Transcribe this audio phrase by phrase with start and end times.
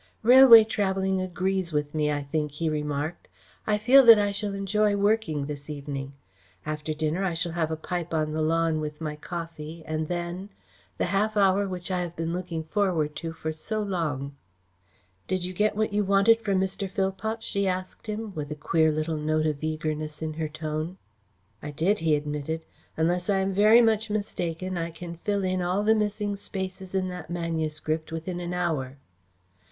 [0.23, 3.27] "Railway travelling agrees with me, I think," he remarked.
[3.67, 6.13] "I feel that I shall enjoy working this evening.
[6.65, 10.49] After dinner I shall have a pipe on the lawn with my coffee, and then
[10.97, 14.35] the half hour which I have been looking forward to for so long."
[15.27, 16.89] "Did you get what you wanted from Mr.
[16.89, 20.97] Phillpots?" she asked him, with a queer little note of eagerness in her tone.
[21.61, 22.61] "I did," he admitted.
[22.97, 27.07] "Unless I am very much mistaken, I can fill in all the missing spaces in
[27.09, 28.97] that manuscript within an hour.